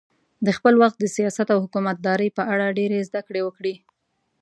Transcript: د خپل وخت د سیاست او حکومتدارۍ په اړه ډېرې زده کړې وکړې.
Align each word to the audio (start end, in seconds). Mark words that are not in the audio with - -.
د 0.45 0.47
خپل 0.57 0.73
وخت 0.83 0.97
د 0.99 1.05
سیاست 1.15 1.47
او 1.53 1.59
حکومتدارۍ 1.65 2.29
په 2.37 2.43
اړه 2.53 2.75
ډېرې 2.79 3.05
زده 3.07 3.21
کړې 3.27 3.41
وکړې. 3.43 3.73